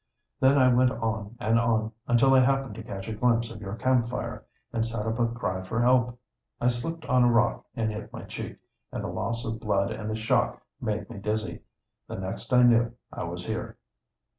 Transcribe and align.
Then 0.39 0.57
I 0.57 0.73
went 0.73 0.89
on 0.89 1.35
and 1.39 1.59
on 1.59 1.91
until 2.07 2.33
I 2.33 2.39
happened 2.39 2.73
to 2.73 2.81
catch 2.81 3.07
a 3.07 3.13
glimpse 3.13 3.51
of 3.51 3.61
your 3.61 3.75
camp 3.75 4.09
fire, 4.09 4.47
and 4.73 4.83
set 4.83 5.05
up 5.05 5.19
a 5.19 5.27
cry 5.27 5.61
for 5.61 5.79
help. 5.79 6.19
I 6.59 6.69
slipped 6.69 7.05
on 7.05 7.23
a 7.23 7.31
rock 7.31 7.67
and 7.75 7.91
hit 7.91 8.11
my 8.11 8.23
cheek, 8.23 8.57
and 8.91 9.03
the 9.03 9.09
loss 9.09 9.45
of 9.45 9.59
blood 9.59 9.91
and 9.91 10.09
the 10.09 10.15
shock 10.15 10.59
made 10.81 11.07
me 11.07 11.19
dizzy. 11.19 11.61
The 12.07 12.15
next 12.15 12.51
I 12.51 12.63
knew 12.63 12.95
I 13.13 13.25
was 13.25 13.45
here." 13.45 13.77